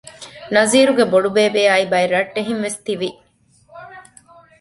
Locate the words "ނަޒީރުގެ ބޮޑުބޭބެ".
0.55-1.61